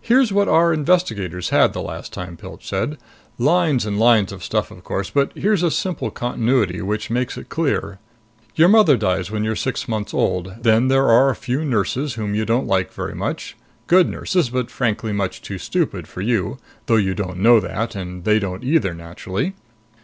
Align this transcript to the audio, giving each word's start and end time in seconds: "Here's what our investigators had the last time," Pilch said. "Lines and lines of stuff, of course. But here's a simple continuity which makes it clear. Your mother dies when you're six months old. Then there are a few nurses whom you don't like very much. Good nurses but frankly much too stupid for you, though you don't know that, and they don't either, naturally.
"Here's 0.00 0.32
what 0.32 0.48
our 0.48 0.72
investigators 0.72 1.50
had 1.50 1.72
the 1.72 1.80
last 1.80 2.12
time," 2.12 2.36
Pilch 2.36 2.66
said. 2.68 2.98
"Lines 3.38 3.86
and 3.86 4.00
lines 4.00 4.32
of 4.32 4.42
stuff, 4.42 4.72
of 4.72 4.82
course. 4.82 5.10
But 5.10 5.30
here's 5.36 5.62
a 5.62 5.70
simple 5.70 6.10
continuity 6.10 6.82
which 6.82 7.08
makes 7.08 7.38
it 7.38 7.48
clear. 7.50 8.00
Your 8.56 8.66
mother 8.68 8.96
dies 8.96 9.30
when 9.30 9.44
you're 9.44 9.54
six 9.54 9.86
months 9.86 10.12
old. 10.12 10.52
Then 10.60 10.88
there 10.88 11.08
are 11.08 11.30
a 11.30 11.36
few 11.36 11.64
nurses 11.64 12.14
whom 12.14 12.34
you 12.34 12.44
don't 12.44 12.66
like 12.66 12.92
very 12.92 13.14
much. 13.14 13.56
Good 13.86 14.08
nurses 14.08 14.50
but 14.50 14.72
frankly 14.72 15.12
much 15.12 15.40
too 15.40 15.58
stupid 15.58 16.08
for 16.08 16.20
you, 16.20 16.58
though 16.86 16.96
you 16.96 17.14
don't 17.14 17.38
know 17.38 17.60
that, 17.60 17.94
and 17.94 18.24
they 18.24 18.40
don't 18.40 18.64
either, 18.64 18.92
naturally. 18.92 19.54